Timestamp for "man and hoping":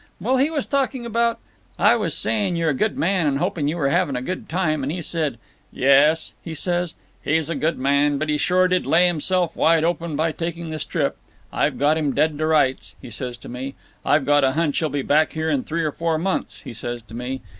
2.97-3.67